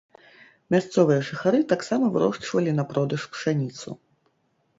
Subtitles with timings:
[0.75, 3.89] Мясцовыя жыхары таксама вырошчвалі на продаж пшаніцу.